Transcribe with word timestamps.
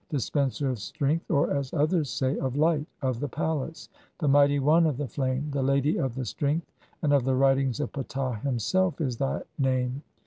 'Dispenser 0.09 0.67
of 0.67 0.79
strength, 0.79 1.29
or 1.29 1.51
as 1.51 1.75
others 1.75 2.09
say, 2.09 2.35
of 2.39 2.55
light, 2.57 2.87
"of 3.03 3.19
the 3.19 3.27
palace(?), 3.29 3.87
the 4.17 4.27
mighty 4.27 4.57
one 4.57 4.87
of 4.87 4.97
the 4.97 5.07
flame, 5.07 5.47
the 5.51 5.61
lady 5.61 5.95
of 5.97 6.15
the 6.15 6.25
"strength 6.25 6.65
and 7.03 7.13
of 7.13 7.23
the 7.23 7.35
writings 7.35 7.79
of 7.79 7.91
Ptah 7.91 8.39
himself, 8.41 8.99
is 8.99 9.17
thy 9.17 9.43
name. 9.59 10.01